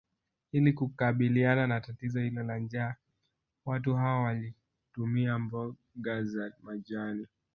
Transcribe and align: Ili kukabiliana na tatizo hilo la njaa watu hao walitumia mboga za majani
Ili 0.51 0.73
kukabiliana 0.73 1.67
na 1.67 1.81
tatizo 1.81 2.19
hilo 2.19 2.43
la 2.43 2.59
njaa 2.59 2.95
watu 3.65 3.95
hao 3.95 4.23
walitumia 4.23 5.39
mboga 5.39 6.23
za 6.23 6.51
majani 6.63 7.27